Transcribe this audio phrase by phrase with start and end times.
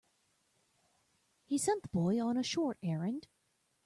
[1.45, 3.27] He sent the boy on a short errand.